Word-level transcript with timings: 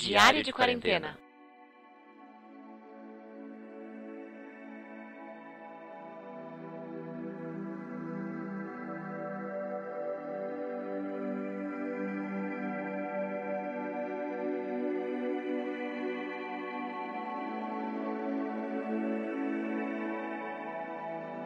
Diário 0.00 0.42
de 0.42 0.50
quarentena. 0.50 1.18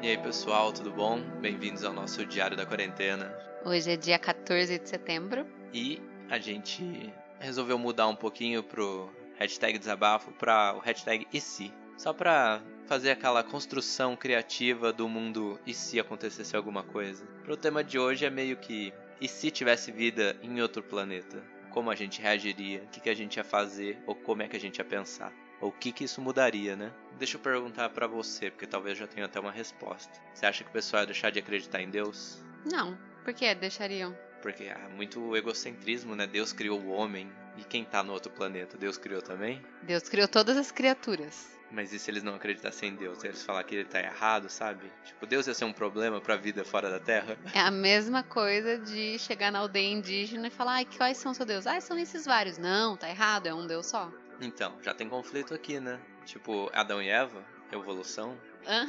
E 0.00 0.09
aí 0.11 0.18
pessoal, 0.18 0.73
tudo 0.73 0.93
bom? 0.93 1.21
Bem-vindos 1.41 1.82
ao 1.82 1.93
nosso 1.93 2.25
Diário 2.25 2.57
da 2.57 2.64
Quarentena. 2.64 3.36
Hoje 3.64 3.91
é 3.91 3.96
dia 3.96 4.18
14 4.18 4.79
de 4.79 4.89
setembro. 4.89 5.45
E 5.73 6.00
a 6.30 6.39
gente 6.39 7.12
resolveu 7.45 7.79
mudar 7.79 8.08
um 8.08 8.16
pouquinho 8.16 8.62
pro 8.62 9.11
hashtag 9.36 9.79
desabafo 9.79 10.32
para 10.32 10.75
o 10.75 10.80
hashtag 10.80 11.26
e 11.32 11.40
se. 11.40 11.72
Só 11.96 12.12
pra 12.12 12.62
fazer 12.86 13.11
aquela 13.11 13.43
construção 13.43 14.16
criativa 14.16 14.93
do 14.93 15.08
mundo 15.08 15.58
e 15.66 15.72
se 15.72 15.99
acontecesse 16.00 16.57
alguma 16.57 16.82
coisa. 16.82 17.25
Pro 17.44 17.57
tema 17.57 17.85
de 17.85 17.99
hoje 17.99 18.25
é 18.25 18.30
meio 18.30 18.57
que 18.57 18.93
e 19.21 19.29
se 19.29 19.50
tivesse 19.50 19.93
vida 19.93 20.36
em 20.43 20.61
outro 20.61 20.82
planeta? 20.82 21.43
Como 21.71 21.90
a 21.90 21.94
gente 21.94 22.21
reagiria? 22.21 22.82
O 22.82 22.88
que, 22.88 23.00
que 23.00 23.08
a 23.08 23.14
gente 23.14 23.36
ia 23.36 23.44
fazer? 23.44 23.99
Ou 24.07 24.14
como 24.14 24.43
é 24.43 24.49
que 24.49 24.57
a 24.57 24.61
gente 24.61 24.79
ia 24.79 24.85
pensar? 24.85 25.32
Ou 25.61 25.71
o 25.71 25.72
que, 25.72 25.93
que 25.93 26.04
isso 26.04 26.21
mudaria, 26.21 26.76
né? 26.76 26.93
Deixa 27.18 27.36
eu 27.36 27.40
perguntar 27.40 27.88
para 27.90 28.07
você, 28.07 28.50
porque 28.50 28.66
talvez 28.66 28.99
eu 28.99 29.07
já 29.07 29.13
tenha 29.13 29.26
até 29.26 29.40
uma 29.40 29.50
resposta. 29.50 30.21
Você 30.32 30.46
acha 30.46 30.63
que 30.63 30.71
o 30.71 30.72
pessoal 30.72 31.02
ia 31.02 31.07
deixar 31.07 31.30
de 31.30 31.38
acreditar 31.38 31.80
em 31.80 31.90
Deus? 31.90 32.42
Não, 32.70 32.98
por 33.24 33.33
que 33.33 33.55
deixariam? 33.55 34.14
Porque 34.44 34.69
há 34.69 34.91
muito 34.91 35.34
egocentrismo, 35.34 36.14
né? 36.14 36.27
Deus 36.27 36.52
criou 36.52 36.78
o 36.78 36.91
homem. 36.91 37.33
E 37.56 37.64
quem 37.64 37.83
tá 37.83 38.02
no 38.02 38.12
outro 38.12 38.30
planeta? 38.30 38.77
Deus 38.77 38.98
criou 38.98 39.22
também? 39.22 39.64
Deus 39.80 40.02
criou 40.02 40.28
todas 40.28 40.55
as 40.58 40.70
criaturas. 40.70 41.56
Mas 41.70 41.94
e 41.94 41.98
se 41.98 42.10
eles 42.10 42.22
não 42.22 42.34
acreditassem 42.34 42.91
em 42.91 42.94
Deus? 42.94 43.24
Eles 43.24 43.42
falar 43.42 43.64
que 43.64 43.74
ele 43.74 43.86
tá 43.86 44.00
errado, 44.00 44.50
sabe? 44.50 44.92
Tipo, 45.02 45.27
Deus 45.27 45.46
ia 45.46 45.54
ser 45.54 45.64
um 45.64 45.72
problema 45.72 46.20
pra 46.20 46.36
vida 46.36 46.62
fora 46.62 46.91
da 46.91 47.00
Terra? 47.00 47.38
É 47.54 47.60
a 47.60 47.70
mesma 47.70 48.22
coisa 48.22 48.77
de 48.78 49.19
chegar 49.19 49.50
na 49.50 49.60
aldeia 49.60 49.91
indígena 49.91 50.48
e 50.48 50.50
falar, 50.50 50.74
ai, 50.74 50.84
quais 50.84 51.16
são 51.16 51.32
seus 51.32 51.47
deuses? 51.47 51.66
Ah, 51.66 51.80
são 51.80 51.98
esses 51.98 52.26
vários. 52.26 52.58
Não, 52.58 52.98
tá 52.98 53.08
errado, 53.08 53.47
é 53.47 53.54
um 53.54 53.66
Deus 53.66 53.86
só. 53.86 54.12
Então, 54.42 54.76
já 54.82 54.92
tem 54.92 55.08
conflito 55.08 55.54
aqui, 55.54 55.80
né? 55.80 55.98
Tipo, 56.26 56.70
Adão 56.74 57.00
e 57.00 57.08
Eva, 57.08 57.42
evolução. 57.72 58.38
Hã? 58.66 58.86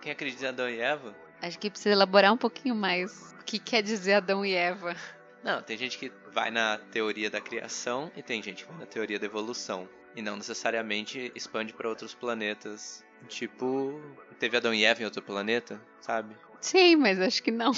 Quem 0.00 0.12
acredita 0.12 0.46
em 0.46 0.48
Adão 0.48 0.70
e 0.70 0.80
Eva? 0.80 1.14
Acho 1.40 1.58
que 1.58 1.70
precisa 1.70 1.90
elaborar 1.94 2.32
um 2.32 2.36
pouquinho 2.36 2.74
mais 2.74 3.34
o 3.40 3.44
que 3.44 3.58
quer 3.58 3.82
dizer 3.82 4.14
Adão 4.14 4.44
e 4.44 4.54
Eva. 4.54 4.96
Não, 5.42 5.62
tem 5.62 5.76
gente 5.76 5.98
que 5.98 6.10
vai 6.32 6.50
na 6.50 6.78
teoria 6.90 7.30
da 7.30 7.40
criação 7.40 8.10
e 8.16 8.22
tem 8.22 8.42
gente 8.42 8.64
que 8.64 8.70
vai 8.70 8.80
na 8.80 8.86
teoria 8.86 9.18
da 9.18 9.26
evolução. 9.26 9.88
E 10.16 10.22
não 10.22 10.36
necessariamente 10.36 11.30
expande 11.34 11.72
para 11.72 11.88
outros 11.88 12.14
planetas. 12.14 13.04
Tipo, 13.28 14.00
teve 14.38 14.56
Adão 14.56 14.72
e 14.72 14.84
Eva 14.84 15.02
em 15.02 15.04
outro 15.04 15.22
planeta, 15.22 15.80
sabe? 16.00 16.34
Sim, 16.60 16.96
mas 16.96 17.20
acho 17.20 17.42
que 17.42 17.50
não. 17.50 17.72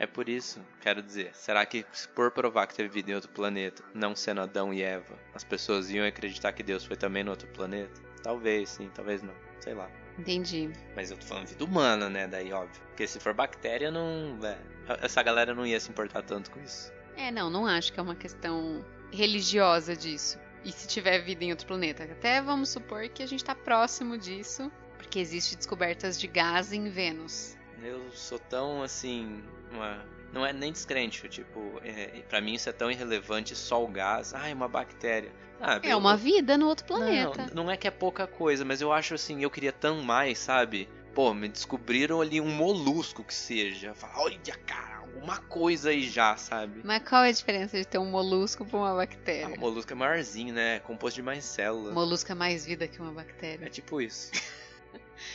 É 0.00 0.06
por 0.06 0.30
isso, 0.30 0.64
quero 0.80 1.02
dizer, 1.02 1.30
será 1.34 1.66
que 1.66 1.84
por 2.14 2.30
provar 2.30 2.66
que 2.66 2.74
teve 2.74 2.88
vida 2.88 3.10
em 3.10 3.14
outro 3.14 3.30
planeta, 3.30 3.84
não 3.92 4.16
sendo 4.16 4.40
Adão 4.40 4.72
e 4.72 4.80
Eva, 4.80 5.14
as 5.34 5.44
pessoas 5.44 5.90
iam 5.90 6.06
acreditar 6.06 6.52
que 6.54 6.62
Deus 6.62 6.86
foi 6.86 6.96
também 6.96 7.22
no 7.22 7.32
outro 7.32 7.46
planeta? 7.48 8.00
Talvez 8.22 8.70
sim, 8.70 8.90
talvez 8.94 9.22
não, 9.22 9.34
sei 9.60 9.74
lá. 9.74 9.90
Entendi. 10.18 10.70
Mas 10.94 11.10
eu 11.10 11.16
tô 11.16 11.26
falando 11.26 11.46
vida 11.46 11.64
humana, 11.64 12.08
né? 12.08 12.26
Daí, 12.26 12.52
óbvio. 12.52 12.80
Porque 12.88 13.06
se 13.06 13.18
for 13.18 13.32
bactéria, 13.32 13.90
não. 13.90 14.38
É, 14.42 14.58
essa 15.02 15.22
galera 15.22 15.54
não 15.54 15.66
ia 15.66 15.80
se 15.80 15.90
importar 15.90 16.22
tanto 16.22 16.50
com 16.50 16.60
isso. 16.60 16.92
É, 17.16 17.30
não, 17.30 17.50
não 17.50 17.66
acho 17.66 17.92
que 17.92 18.00
é 18.00 18.02
uma 18.02 18.14
questão 18.14 18.84
religiosa 19.12 19.96
disso. 19.96 20.38
E 20.64 20.72
se 20.72 20.86
tiver 20.86 21.18
vida 21.20 21.44
em 21.44 21.50
outro 21.50 21.66
planeta? 21.66 22.04
Até 22.04 22.40
vamos 22.42 22.68
supor 22.68 23.08
que 23.08 23.22
a 23.22 23.26
gente 23.26 23.44
tá 23.44 23.54
próximo 23.54 24.18
disso, 24.18 24.70
porque 24.98 25.18
existe 25.18 25.56
descobertas 25.56 26.20
de 26.20 26.26
gás 26.26 26.72
em 26.72 26.90
Vênus. 26.90 27.56
Eu 27.82 28.10
sou 28.12 28.38
tão 28.38 28.82
assim. 28.82 29.42
Uma... 29.70 30.04
Não 30.32 30.46
é 30.46 30.52
nem 30.52 30.72
descrente, 30.72 31.28
tipo, 31.28 31.80
é, 31.84 32.22
para 32.28 32.40
mim 32.40 32.54
isso 32.54 32.68
é 32.68 32.72
tão 32.72 32.90
irrelevante, 32.90 33.56
só 33.56 33.82
o 33.82 33.88
gás. 33.88 34.32
Ah, 34.34 34.48
é 34.48 34.54
uma 34.54 34.68
bactéria. 34.68 35.32
Ah, 35.60 35.78
é 35.82 35.94
uma 35.94 36.16
vida 36.16 36.56
no 36.56 36.66
outro 36.66 36.86
planeta. 36.86 37.46
Não, 37.52 37.64
não 37.64 37.70
é 37.70 37.76
que 37.76 37.86
é 37.86 37.90
pouca 37.90 38.26
coisa, 38.26 38.64
mas 38.64 38.80
eu 38.80 38.92
acho 38.92 39.14
assim, 39.14 39.42
eu 39.42 39.50
queria 39.50 39.72
tão 39.72 40.02
mais, 40.02 40.38
sabe? 40.38 40.88
Pô, 41.14 41.34
me 41.34 41.48
descobriram 41.48 42.20
ali 42.20 42.40
um 42.40 42.48
molusco 42.48 43.22
que 43.24 43.34
seja. 43.34 43.92
Fala, 43.92 44.22
olha, 44.22 44.38
cara, 44.64 44.98
alguma 44.98 45.38
coisa 45.38 45.90
aí 45.90 46.08
já, 46.08 46.36
sabe? 46.36 46.80
Mas 46.84 47.02
qual 47.06 47.24
é 47.24 47.28
a 47.28 47.32
diferença 47.32 47.76
de 47.76 47.84
ter 47.84 47.98
um 47.98 48.06
molusco 48.06 48.64
pra 48.64 48.78
uma 48.78 48.94
bactéria? 48.94 49.48
Ah, 49.48 49.56
o 49.56 49.60
molusco 49.60 49.92
é 49.92 49.96
maiorzinho, 49.96 50.54
né? 50.54 50.76
É 50.76 50.78
composto 50.78 51.16
de 51.16 51.22
mais 51.22 51.44
células. 51.44 51.92
Molusco 51.92 52.30
é 52.30 52.34
mais 52.34 52.64
vida 52.64 52.86
que 52.88 53.00
uma 53.00 53.12
bactéria. 53.12 53.66
É 53.66 53.68
tipo 53.68 54.00
isso. 54.00 54.30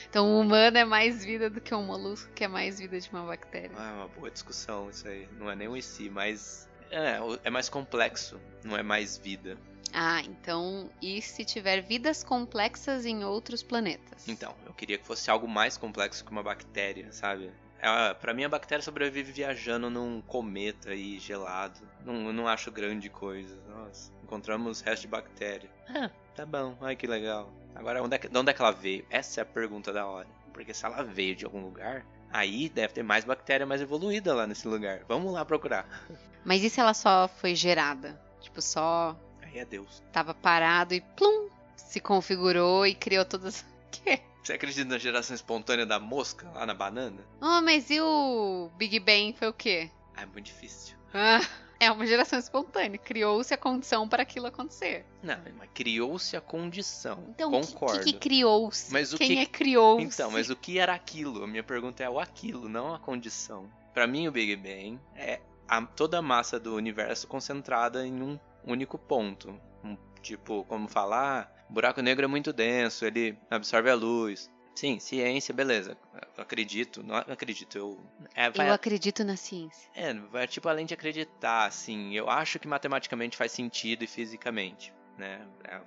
Então 0.10 0.28
o 0.28 0.42
humano 0.42 0.78
é 0.78 0.86
mais 0.86 1.24
vida 1.24 1.50
do 1.50 1.62
que 1.62 1.74
um 1.74 1.84
molusco, 1.84 2.32
que 2.34 2.44
é 2.44 2.48
mais 2.48 2.80
vida 2.80 3.00
de 3.00 3.10
uma 3.10 3.26
bactéria. 3.26 3.72
Ah, 3.76 3.90
é 3.90 3.94
uma 3.94 4.08
boa 4.08 4.32
discussão 4.32 4.90
isso 4.90 5.08
aí. 5.08 5.28
Não 5.38 5.50
é 5.50 5.56
nem 5.56 5.68
um 5.68 5.80
si, 5.82 6.10
mas 6.10 6.70
é, 6.92 7.20
é 7.44 7.50
mais 7.50 7.70
complexo, 7.70 8.40
não 8.64 8.78
é 8.78 8.84
mais 8.84 9.18
vida. 9.18 9.58
Ah, 9.94 10.22
então 10.22 10.90
e 11.02 11.22
se 11.22 11.46
tiver 11.46 11.82
vidas 11.82 12.24
complexas 12.24 13.06
em 13.06 13.24
outros 13.24 13.64
planetas? 13.64 14.28
Então, 14.28 14.54
eu 14.66 14.74
queria 14.74 14.98
que 14.98 15.06
fosse 15.06 15.30
algo 15.32 15.48
mais 15.48 15.78
complexo 15.78 16.24
que 16.26 16.32
uma 16.32 16.44
bactéria, 16.44 17.12
sabe? 17.14 17.52
É, 17.80 18.14
para 18.14 18.34
mim 18.34 18.44
a 18.44 18.50
bactéria 18.50 18.82
sobrevive 18.82 19.32
viajando 19.32 19.90
num 19.90 20.22
cometa 20.22 20.90
aí 20.90 21.20
gelado. 21.20 21.80
Não, 22.04 22.28
eu 22.28 22.34
não 22.34 22.48
acho 22.48 22.72
grande 22.72 23.10
coisa. 23.10 23.56
Nossa, 23.68 24.12
encontramos 24.24 24.82
resto 24.82 25.04
de 25.04 25.08
bactéria. 25.08 25.70
Ah, 25.88 26.10
tá 26.36 26.46
bom, 26.46 26.78
ai 26.82 26.96
que 26.96 27.08
legal. 27.08 27.54
Agora, 27.76 28.02
onde 28.02 28.16
é 28.16 28.18
que, 28.18 28.28
de 28.28 28.38
onde 28.38 28.50
é 28.50 28.54
que 28.54 28.62
ela 28.62 28.72
veio? 28.72 29.06
Essa 29.10 29.42
é 29.42 29.44
a 29.44 29.46
pergunta 29.46 29.92
da 29.92 30.06
hora. 30.06 30.28
Porque 30.54 30.74
se 30.74 30.86
ela 30.86 31.04
veio 31.04 31.36
de 31.36 31.46
algum 31.46 31.62
lugar, 31.62 32.06
aí 32.32 32.70
deve 32.70 32.94
ter 32.94 33.04
mais 33.04 33.26
bactéria 33.26 33.66
mais 33.66 33.82
evoluída 33.82 34.34
lá 34.34 34.48
nesse 34.48 34.68
lugar. 34.68 35.02
Vamos 35.08 35.34
lá 35.34 35.44
procurar. 35.44 35.86
Mas 36.44 36.64
e 36.64 36.70
se 36.70 36.80
ela 36.80 36.94
só 36.94 37.28
foi 37.28 37.54
gerada? 37.56 38.20
Tipo, 38.40 38.62
só. 38.62 39.18
Aí 39.42 39.60
é 39.60 39.66
Deus. 39.66 40.02
Tava 40.14 40.34
parado 40.34 40.94
e 40.94 41.02
plum! 41.02 41.50
Se 41.76 42.00
configurou 42.00 42.86
e 42.86 42.96
criou 42.96 43.26
todas. 43.26 43.66
Que? 43.92 44.20
Você 44.44 44.54
acredita 44.54 44.90
na 44.90 44.98
geração 44.98 45.34
espontânea 45.34 45.86
da 45.86 46.00
mosca 46.00 46.50
lá 46.54 46.66
na 46.66 46.74
banana? 46.74 47.26
Oh, 47.42 47.62
mas 47.62 47.90
e 47.90 48.02
o 48.02 48.70
Big 48.78 49.00
Bang 49.00 49.34
foi 49.34 49.48
o 49.48 49.54
quê? 49.54 49.90
Ah, 50.16 50.24
é 50.24 50.26
muito 50.26 50.46
difícil. 50.46 50.96
Ah, 51.14 51.40
é 51.80 51.92
uma 51.92 52.06
geração 52.06 52.40
espontânea. 52.40 52.98
Criou-se 52.98 53.54
a 53.54 53.58
condição 53.58 54.08
para 54.08 54.24
aquilo 54.24 54.48
acontecer. 54.48 55.06
Não, 55.22 55.38
mas 55.58 55.70
criou-se 55.74 56.36
a 56.36 56.42
condição. 56.42 57.24
Então, 57.30 57.52
Concordo. 57.52 57.98
o 57.98 58.04
que, 58.04 58.14
que, 58.14 58.20
criou-se? 58.20 58.92
Mas 58.92 59.14
o 59.14 59.18
Quem 59.18 59.30
que... 59.30 59.38
é 59.40 59.46
criou-se? 59.46 60.06
Então, 60.06 60.32
mas 60.32 60.50
o 60.50 60.56
que 60.56 60.80
era 60.80 60.94
aquilo? 60.94 61.44
A 61.44 61.48
minha 61.48 61.64
pergunta 61.64 62.04
é 62.04 62.10
o 62.10 62.20
aquilo, 62.20 62.70
não 62.70 62.94
a 62.94 63.00
condição. 63.00 63.70
Para 63.94 64.08
mim, 64.08 64.28
o 64.28 64.32
Big 64.32 64.56
Bang 64.56 65.00
é 65.16 65.40
a, 65.68 65.82
toda 65.82 66.20
a 66.20 66.22
massa 66.22 66.60
do 66.60 66.76
universo 66.76 67.28
concentrada 67.28 68.06
em 68.06 68.22
um 68.22 68.40
único 68.66 68.98
ponto. 68.98 69.60
Um, 69.84 69.98
tipo, 70.22 70.64
como 70.66 70.88
falar, 70.88 71.66
o 71.70 71.74
buraco 71.74 72.02
negro 72.02 72.26
é 72.26 72.28
muito 72.28 72.52
denso, 72.52 73.06
ele 73.06 73.38
absorve 73.50 73.90
a 73.90 73.96
luz. 73.96 74.52
Sim, 74.76 75.00
ciência, 75.00 75.54
beleza. 75.54 75.98
Eu 76.38 76.44
acredito, 76.44 77.02
não 77.02 77.16
acredito, 77.16 77.78
eu. 77.78 78.00
É, 78.34 78.50
vai, 78.50 78.70
Eu 78.70 78.74
acredito 78.74 79.24
na 79.24 79.38
ciência. 79.38 79.90
é, 79.96 80.14
vai 80.14 80.48
tipo 80.48 80.68
além 80.68 80.86
de 80.86 80.94
acreditar, 80.94 81.66
assim. 81.66 82.14
Eu 82.14 82.30
acho 82.30 82.60
que 82.60 82.68
matematicamente 82.68 83.38
faz 83.38 83.52
sentido 83.54 84.04
e 84.04 84.08
fisicamente, 84.08 84.94
né? 85.18 85.48
É, 85.64 85.80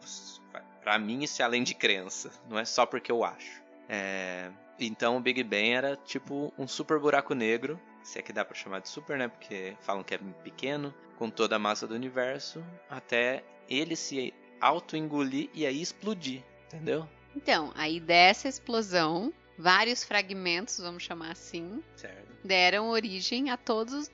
pra 0.83 0.99
mim 0.99 1.23
isso 1.23 1.43
é 1.43 1.45
além 1.45 1.63
de 1.63 1.75
crença, 1.75 2.31
não 2.49 2.59
é 2.59 2.65
só 2.65 2.87
porque 2.87 3.13
eu 3.13 3.25
acho. 3.25 3.63
É, 3.91 4.51
então 4.79 5.17
o 5.17 5.21
Big 5.21 5.43
Bang 5.43 5.71
era 5.71 5.97
tipo 5.97 6.53
um 6.59 6.67
super 6.67 6.99
buraco 6.99 7.35
negro, 7.35 7.79
se 8.03 8.19
é 8.19 8.23
que 8.23 8.33
dá 8.33 8.43
pra 8.45 8.55
chamar 8.55 8.81
de 8.81 8.89
super, 8.89 9.19
né? 9.19 9.29
Porque 9.29 9.77
falam 9.83 10.03
que 10.03 10.15
é 10.15 10.19
pequeno, 10.19 10.95
com 11.19 11.29
toda 11.29 11.57
a 11.57 11.59
massa 11.59 11.87
do 11.87 11.95
universo, 11.95 12.65
até 12.89 13.45
ele 13.69 13.95
se 13.97 14.33
auto-engolir 14.61 15.51
e 15.53 15.67
aí 15.67 15.81
explodir, 15.83 16.43
entendeu? 16.67 17.07
Então, 17.39 17.73
aí 17.77 18.01
dessa 18.01 18.49
explosão, 18.49 19.33
vários 19.57 20.03
fragmentos, 20.03 20.79
vamos 20.79 21.05
chamar 21.05 21.31
assim, 21.31 21.81
Certo. 21.95 22.27
deram 22.43 22.91
origem 22.91 23.51
a 23.51 23.57
todos 23.57 24.11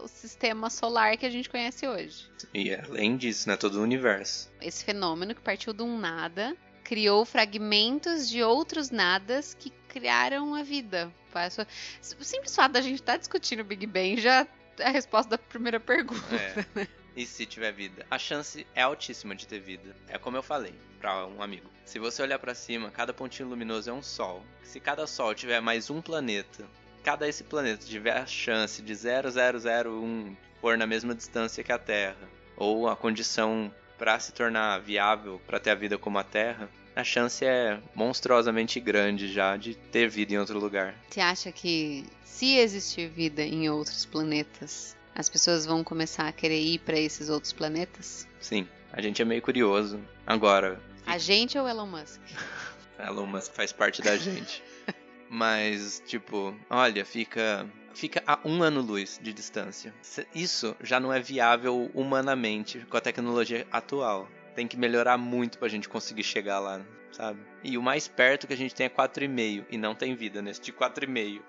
o 0.00 0.06
sistema 0.08 0.70
solar 0.70 1.16
que 1.16 1.26
a 1.26 1.30
gente 1.30 1.48
conhece 1.48 1.86
hoje. 1.86 2.30
E 2.54 2.72
além 2.72 3.16
disso, 3.16 3.48
né? 3.48 3.56
Todo 3.56 3.80
o 3.80 3.82
universo. 3.82 4.50
Esse 4.60 4.84
fenômeno 4.84 5.34
que 5.34 5.40
partiu 5.40 5.72
de 5.72 5.82
um 5.82 5.98
nada 5.98 6.56
criou 6.84 7.24
fragmentos 7.24 8.28
de 8.28 8.42
outros 8.42 8.90
nadas 8.90 9.54
que 9.54 9.70
criaram 9.88 10.54
a 10.54 10.62
vida. 10.62 11.12
O 12.18 12.24
simples 12.24 12.54
fato 12.54 12.72
da 12.72 12.80
gente 12.80 13.00
estar 13.00 13.16
discutindo 13.16 13.60
o 13.60 13.64
Big 13.64 13.86
Bang 13.86 14.20
já 14.20 14.46
é 14.78 14.86
a 14.86 14.90
resposta 14.90 15.30
da 15.30 15.38
primeira 15.38 15.80
pergunta. 15.80 16.34
É. 16.34 16.88
E 17.18 17.26
se 17.26 17.44
tiver 17.44 17.72
vida? 17.72 18.06
A 18.08 18.16
chance 18.16 18.64
é 18.76 18.82
altíssima 18.82 19.34
de 19.34 19.44
ter 19.44 19.58
vida. 19.58 19.96
É 20.06 20.16
como 20.18 20.36
eu 20.36 20.42
falei 20.42 20.72
para 21.00 21.26
um 21.26 21.42
amigo. 21.42 21.68
Se 21.84 21.98
você 21.98 22.22
olhar 22.22 22.38
para 22.38 22.54
cima, 22.54 22.92
cada 22.92 23.12
pontinho 23.12 23.48
luminoso 23.48 23.90
é 23.90 23.92
um 23.92 24.04
sol. 24.04 24.44
Se 24.62 24.78
cada 24.78 25.04
sol 25.04 25.34
tiver 25.34 25.60
mais 25.60 25.90
um 25.90 26.00
planeta, 26.00 26.64
cada 27.02 27.26
esse 27.26 27.42
planeta 27.42 27.84
tiver 27.84 28.16
a 28.16 28.24
chance 28.24 28.80
de 28.80 28.94
0001 28.94 30.36
for 30.60 30.78
na 30.78 30.86
mesma 30.86 31.12
distância 31.12 31.64
que 31.64 31.72
a 31.72 31.78
Terra, 31.78 32.28
ou 32.56 32.88
a 32.88 32.94
condição 32.94 33.74
para 33.98 34.20
se 34.20 34.32
tornar 34.32 34.78
viável 34.78 35.42
para 35.44 35.58
ter 35.58 35.70
a 35.70 35.74
vida 35.74 35.98
como 35.98 36.20
a 36.20 36.24
Terra, 36.24 36.70
a 36.94 37.02
chance 37.02 37.44
é 37.44 37.80
monstruosamente 37.96 38.78
grande 38.78 39.26
já 39.26 39.56
de 39.56 39.74
ter 39.74 40.08
vida 40.08 40.34
em 40.34 40.38
outro 40.38 40.60
lugar. 40.60 40.94
Você 41.10 41.20
acha 41.20 41.50
que 41.50 42.04
se 42.22 42.58
existir 42.58 43.08
vida 43.08 43.42
em 43.42 43.68
outros 43.68 44.06
planetas, 44.06 44.96
as 45.18 45.28
pessoas 45.28 45.66
vão 45.66 45.82
começar 45.82 46.28
a 46.28 46.32
querer 46.32 46.60
ir 46.60 46.78
para 46.78 46.96
esses 46.96 47.28
outros 47.28 47.52
planetas? 47.52 48.28
Sim, 48.40 48.68
a 48.92 49.02
gente 49.02 49.20
é 49.20 49.24
meio 49.24 49.42
curioso. 49.42 50.00
Agora. 50.24 50.80
A 51.04 51.18
gente 51.18 51.58
ou 51.58 51.68
Elon 51.68 51.86
Musk? 51.86 52.20
Elon 53.04 53.26
Musk 53.26 53.52
faz 53.52 53.72
parte 53.72 54.00
da 54.00 54.16
gente. 54.16 54.62
Mas, 55.28 56.00
tipo, 56.06 56.54
olha, 56.70 57.04
fica 57.04 57.68
fica 57.92 58.22
a 58.24 58.38
um 58.44 58.62
ano-luz 58.62 59.18
de 59.20 59.32
distância. 59.32 59.92
Isso 60.32 60.76
já 60.80 61.00
não 61.00 61.12
é 61.12 61.18
viável 61.20 61.90
humanamente 61.92 62.86
com 62.88 62.96
a 62.96 63.00
tecnologia 63.00 63.66
atual. 63.72 64.28
Tem 64.54 64.68
que 64.68 64.76
melhorar 64.76 65.18
muito 65.18 65.58
pra 65.58 65.66
gente 65.66 65.88
conseguir 65.88 66.22
chegar 66.22 66.60
lá, 66.60 66.80
sabe? 67.10 67.40
E 67.64 67.76
o 67.76 67.82
mais 67.82 68.06
perto 68.06 68.46
que 68.46 68.54
a 68.54 68.56
gente 68.56 68.72
tem 68.72 68.86
é 68.86 68.88
4,5 68.88 69.66
e 69.68 69.76
não 69.76 69.96
tem 69.96 70.14
vida 70.14 70.40
nesse 70.40 70.60
de 70.60 70.72
4,5. 70.72 71.42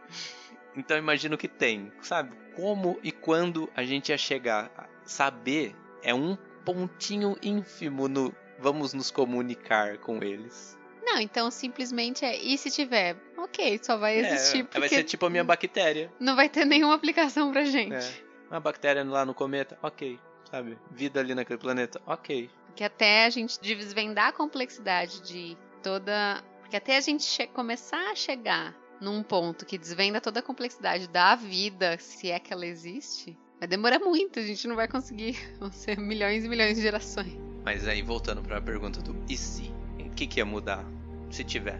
Então 0.75 0.97
imagino 0.97 1.37
que 1.37 1.47
tem, 1.47 1.91
sabe? 2.01 2.35
Como 2.55 2.99
e 3.03 3.11
quando 3.11 3.69
a 3.75 3.83
gente 3.83 4.09
ia 4.09 4.17
chegar. 4.17 4.71
Saber 5.03 5.75
é 6.03 6.13
um 6.13 6.37
pontinho 6.63 7.35
ínfimo 7.41 8.07
no 8.07 8.33
vamos 8.59 8.93
nos 8.93 9.09
comunicar 9.09 9.97
com 9.97 10.21
eles. 10.21 10.77
Não, 11.01 11.19
então 11.19 11.49
simplesmente 11.49 12.23
é. 12.23 12.37
E 12.37 12.57
se 12.57 12.69
tiver? 12.69 13.15
Ok, 13.37 13.79
só 13.81 13.97
vai 13.97 14.17
é, 14.17 14.19
existir. 14.19 14.59
É, 14.59 14.63
porque 14.63 14.79
vai 14.79 14.89
ser 14.89 15.03
tipo 15.03 15.25
a 15.25 15.29
minha 15.29 15.43
bactéria. 15.43 16.11
Não 16.19 16.35
vai 16.35 16.47
ter 16.49 16.65
nenhuma 16.65 16.93
aplicação 16.93 17.51
pra 17.51 17.63
gente. 17.63 17.95
É. 17.95 18.29
Uma 18.51 18.59
bactéria 18.59 19.03
lá 19.03 19.25
no 19.25 19.33
cometa, 19.33 19.77
ok. 19.81 20.19
Sabe? 20.51 20.77
Vida 20.91 21.19
ali 21.19 21.33
naquele 21.33 21.59
planeta, 21.59 22.01
ok. 22.05 22.49
Porque 22.67 22.83
até 22.83 23.25
a 23.25 23.29
gente 23.29 23.59
desvendar 23.59 24.27
a 24.27 24.31
complexidade 24.31 25.21
de 25.21 25.57
toda. 25.81 26.43
Porque 26.59 26.75
até 26.75 26.97
a 26.97 27.01
gente 27.01 27.47
começar 27.47 28.11
a 28.11 28.15
chegar 28.15 28.75
num 28.99 29.23
ponto 29.23 29.65
que 29.65 29.77
desvenda 29.77 30.19
toda 30.19 30.39
a 30.39 30.43
complexidade 30.43 31.07
da 31.07 31.35
vida, 31.35 31.97
se 31.99 32.29
é 32.29 32.39
que 32.39 32.51
ela 32.51 32.65
existe, 32.65 33.37
vai 33.59 33.67
demorar 33.67 33.99
muito, 33.99 34.39
a 34.39 34.43
gente 34.43 34.67
não 34.67 34.75
vai 34.75 34.87
conseguir. 34.87 35.37
Vão 35.59 35.71
ser 35.71 35.97
milhões 35.97 36.43
e 36.43 36.49
milhões 36.49 36.75
de 36.75 36.81
gerações. 36.81 37.37
Mas 37.63 37.87
aí, 37.87 38.01
voltando 38.01 38.41
para 38.41 38.57
a 38.57 38.61
pergunta 38.61 39.01
do 39.01 39.15
e 39.29 39.37
se? 39.37 39.71
O 39.99 40.11
que, 40.11 40.27
que 40.27 40.39
ia 40.39 40.45
mudar? 40.45 40.83
Se 41.29 41.43
tiver. 41.43 41.79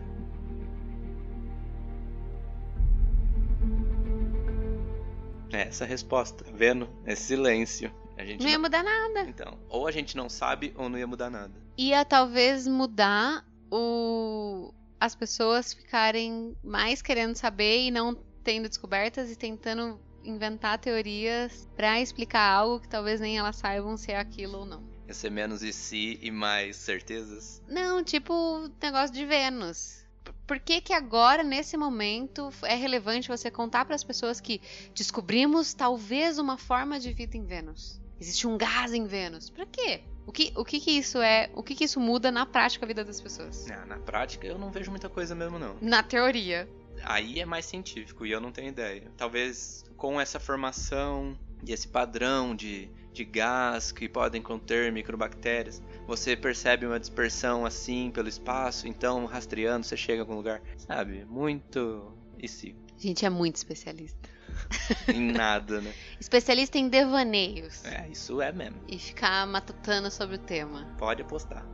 É 5.51 5.61
essa 5.61 5.83
a 5.83 5.87
resposta, 5.87 6.43
tá 6.43 6.51
vendo? 6.53 6.87
É 7.05 7.15
silêncio. 7.15 7.91
A 8.17 8.23
gente 8.23 8.43
não 8.43 8.49
ia 8.49 8.59
mudar 8.59 8.83
nada. 8.83 9.21
Então, 9.21 9.57
ou 9.69 9.87
a 9.87 9.91
gente 9.91 10.15
não 10.15 10.29
sabe 10.29 10.73
ou 10.75 10.89
não 10.89 10.99
ia 10.99 11.07
mudar 11.07 11.29
nada. 11.29 11.53
Ia 11.77 12.05
talvez 12.05 12.67
mudar 12.67 13.45
o 13.71 14.73
as 14.99 15.15
pessoas 15.15 15.73
ficarem 15.73 16.55
mais 16.63 17.01
querendo 17.01 17.35
saber 17.35 17.87
e 17.87 17.91
não 17.91 18.15
tendo 18.43 18.67
descobertas 18.67 19.31
e 19.31 19.35
tentando 19.35 19.99
inventar 20.23 20.77
teorias 20.77 21.67
para 21.75 22.01
explicar 22.01 22.51
algo 22.51 22.79
que 22.79 22.89
talvez 22.89 23.19
nem 23.19 23.37
elas 23.37 23.55
saibam 23.55 23.95
se 23.95 24.11
é 24.11 24.17
aquilo 24.17 24.59
ou 24.59 24.65
não. 24.65 24.83
Ia 25.07 25.13
ser 25.13 25.31
menos 25.31 25.63
e 25.63 25.73
si 25.73 26.19
e 26.21 26.29
mais 26.29 26.75
certezas? 26.75 27.61
Não, 27.67 28.03
tipo 28.03 28.33
o 28.33 28.69
negócio 28.81 29.15
de 29.15 29.25
Vênus. 29.25 30.05
Por 30.45 30.59
que 30.59 30.81
que 30.81 30.93
agora, 30.93 31.43
nesse 31.43 31.77
momento, 31.77 32.51
é 32.63 32.75
relevante 32.75 33.27
você 33.27 33.49
contar 33.49 33.85
para 33.85 33.95
as 33.95 34.03
pessoas 34.03 34.39
que 34.39 34.61
descobrimos 34.93 35.73
talvez 35.73 36.37
uma 36.37 36.57
forma 36.57 36.99
de 36.99 37.13
vida 37.13 37.37
em 37.37 37.45
Vênus? 37.45 37.99
Existe 38.19 38.45
um 38.45 38.57
gás 38.57 38.93
em 38.93 39.05
Vênus. 39.05 39.49
Pra 39.49 39.65
quê? 39.65 40.03
O 40.29 40.31
que, 40.31 40.53
o 40.55 40.63
que 40.63 40.79
que 40.79 40.91
isso 40.91 41.17
é? 41.23 41.49
O 41.55 41.63
que 41.63 41.73
que 41.73 41.85
isso 41.85 41.99
muda 41.99 42.29
na 42.29 42.45
prática 42.45 42.85
a 42.85 42.87
vida 42.87 43.03
das 43.03 43.19
pessoas? 43.19 43.67
É, 43.67 43.83
na 43.85 43.97
prática 43.97 44.45
eu 44.45 44.59
não 44.59 44.69
vejo 44.69 44.91
muita 44.91 45.09
coisa 45.09 45.33
mesmo 45.33 45.57
não. 45.57 45.75
Na 45.81 46.03
teoria. 46.03 46.69
Aí 47.01 47.39
é 47.39 47.45
mais 47.45 47.65
científico 47.65 48.27
e 48.27 48.31
eu 48.31 48.39
não 48.39 48.51
tenho 48.51 48.67
ideia. 48.67 49.11
Talvez 49.17 49.83
com 49.97 50.21
essa 50.21 50.39
formação 50.39 51.35
e 51.65 51.73
esse 51.73 51.87
padrão 51.87 52.55
de, 52.55 52.91
de 53.11 53.25
gás 53.25 53.91
que 53.91 54.07
podem 54.07 54.39
conter 54.39 54.91
microbactérias, 54.91 55.81
você 56.05 56.35
percebe 56.35 56.85
uma 56.85 56.99
dispersão 56.99 57.65
assim 57.65 58.11
pelo 58.11 58.29
espaço, 58.29 58.87
então 58.87 59.25
rastreando 59.25 59.83
você 59.83 59.97
chega 59.97 60.21
a 60.21 60.23
algum 60.23 60.35
lugar, 60.35 60.61
sabe? 60.77 61.25
Muito 61.25 62.13
e 62.37 62.47
se. 62.47 62.75
Gente 62.99 63.25
é 63.25 63.31
muito 63.31 63.55
especialista. 63.55 64.29
em 65.07 65.31
nada, 65.31 65.81
né? 65.81 65.93
Especialista 66.19 66.77
em 66.77 66.89
devaneios. 66.89 67.83
É, 67.85 68.07
isso 68.09 68.41
é 68.41 68.51
mesmo. 68.51 68.79
E 68.87 68.97
ficar 68.97 69.45
matutando 69.47 70.11
sobre 70.11 70.35
o 70.35 70.39
tema. 70.39 70.85
Pode 70.97 71.21
apostar. 71.21 71.65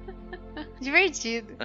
Divertido. 0.80 1.56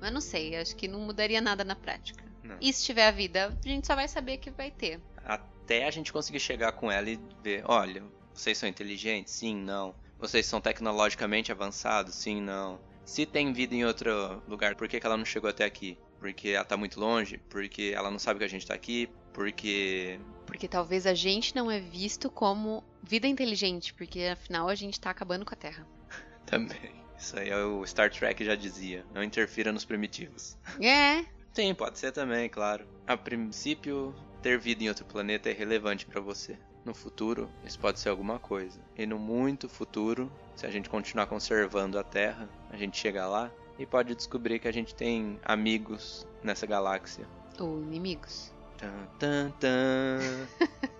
Mas 0.00 0.12
não 0.12 0.20
sei, 0.20 0.56
acho 0.56 0.76
que 0.76 0.86
não 0.86 1.00
mudaria 1.00 1.40
nada 1.40 1.64
na 1.64 1.74
prática. 1.74 2.24
Não. 2.42 2.56
E 2.60 2.72
se 2.72 2.84
tiver 2.84 3.06
a 3.06 3.10
vida, 3.10 3.56
a 3.64 3.68
gente 3.68 3.86
só 3.86 3.94
vai 3.94 4.08
saber 4.08 4.38
que 4.38 4.50
vai 4.50 4.70
ter. 4.70 5.00
Até 5.24 5.86
a 5.86 5.90
gente 5.90 6.12
conseguir 6.12 6.40
chegar 6.40 6.72
com 6.72 6.90
ela 6.90 7.10
e 7.10 7.18
ver, 7.42 7.62
olha, 7.66 8.02
vocês 8.32 8.56
são 8.56 8.68
inteligentes? 8.68 9.32
Sim, 9.34 9.56
não. 9.56 9.94
Vocês 10.18 10.46
são 10.46 10.60
tecnologicamente 10.60 11.52
avançados? 11.52 12.14
Sim, 12.14 12.40
não. 12.40 12.80
Se 13.04 13.24
tem 13.24 13.52
vida 13.52 13.74
em 13.74 13.84
outro 13.84 14.42
lugar, 14.46 14.74
por 14.74 14.88
que, 14.88 15.00
que 15.00 15.06
ela 15.06 15.16
não 15.16 15.24
chegou 15.24 15.48
até 15.48 15.64
aqui? 15.64 15.98
Porque 16.18 16.48
ela 16.48 16.64
tá 16.64 16.76
muito 16.76 16.98
longe? 16.98 17.38
Porque 17.48 17.92
ela 17.94 18.10
não 18.10 18.18
sabe 18.18 18.38
que 18.38 18.44
a 18.44 18.48
gente 18.48 18.66
tá 18.66 18.74
aqui? 18.74 19.08
Porque. 19.32 20.18
Porque 20.46 20.66
talvez 20.66 21.06
a 21.06 21.14
gente 21.14 21.54
não 21.54 21.70
é 21.70 21.78
visto 21.78 22.30
como 22.30 22.82
vida 23.02 23.26
inteligente, 23.26 23.94
porque 23.94 24.22
afinal 24.22 24.68
a 24.68 24.74
gente 24.74 25.00
tá 25.00 25.10
acabando 25.10 25.44
com 25.44 25.54
a 25.54 25.56
Terra. 25.56 25.86
Também. 26.46 26.98
Isso 27.18 27.38
aí 27.38 27.50
é 27.50 27.56
o 27.56 27.84
Star 27.84 28.10
Trek 28.10 28.44
já 28.44 28.54
dizia. 28.54 29.04
Não 29.12 29.22
interfira 29.22 29.72
nos 29.72 29.84
primitivos. 29.84 30.56
É. 30.80 31.24
Sim, 31.52 31.74
pode 31.74 31.98
ser 31.98 32.12
também, 32.12 32.48
claro. 32.48 32.86
A 33.06 33.16
princípio, 33.16 34.14
ter 34.40 34.58
vida 34.58 34.84
em 34.84 34.88
outro 34.88 35.04
planeta 35.04 35.50
é 35.50 35.52
relevante 35.52 36.06
para 36.06 36.20
você. 36.20 36.56
No 36.88 36.94
futuro, 36.94 37.50
isso 37.66 37.78
pode 37.78 38.00
ser 38.00 38.08
alguma 38.08 38.38
coisa. 38.38 38.80
E 38.96 39.04
no 39.04 39.18
muito 39.18 39.68
futuro, 39.68 40.32
se 40.56 40.64
a 40.64 40.70
gente 40.70 40.88
continuar 40.88 41.26
conservando 41.26 41.98
a 41.98 42.02
Terra, 42.02 42.48
a 42.70 42.78
gente 42.78 42.96
chega 42.96 43.26
lá 43.26 43.50
e 43.78 43.84
pode 43.84 44.14
descobrir 44.14 44.58
que 44.58 44.66
a 44.66 44.72
gente 44.72 44.94
tem 44.94 45.38
amigos 45.44 46.26
nessa 46.42 46.66
galáxia. 46.66 47.28
Ou 47.60 47.82
inimigos. 47.82 48.54
Tan, 48.78 49.06
tan, 49.18 49.50
tan. 49.60 50.18